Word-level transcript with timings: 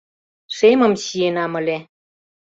Шемым 0.55 0.93
чиенам 1.01 1.51
ыле. 1.59 1.77